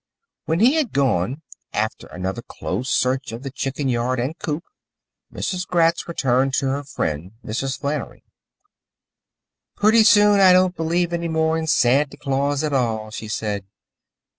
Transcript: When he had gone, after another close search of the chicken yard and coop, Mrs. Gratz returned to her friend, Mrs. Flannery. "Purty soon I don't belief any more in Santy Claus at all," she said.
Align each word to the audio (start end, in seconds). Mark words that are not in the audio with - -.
When 0.45 0.61
he 0.61 0.73
had 0.77 0.93
gone, 0.93 1.43
after 1.73 2.07
another 2.07 2.41
close 2.41 2.89
search 2.89 3.31
of 3.31 3.43
the 3.43 3.51
chicken 3.51 3.87
yard 3.87 4.19
and 4.19 4.35
coop, 4.39 4.63
Mrs. 5.31 5.67
Gratz 5.67 6.07
returned 6.07 6.55
to 6.55 6.69
her 6.69 6.83
friend, 6.83 7.33
Mrs. 7.45 7.79
Flannery. 7.79 8.23
"Purty 9.75 10.03
soon 10.03 10.39
I 10.39 10.53
don't 10.53 10.75
belief 10.75 11.13
any 11.13 11.27
more 11.27 11.55
in 11.55 11.67
Santy 11.67 12.17
Claus 12.17 12.63
at 12.63 12.73
all," 12.73 13.11
she 13.11 13.27
said. 13.27 13.67